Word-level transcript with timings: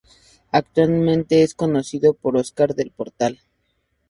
Actualmente 0.51 1.43
es 1.43 1.53
conducido 1.53 2.15
por 2.15 2.35
Óscar 2.35 2.73
del 2.73 2.89
Portal. 2.89 3.39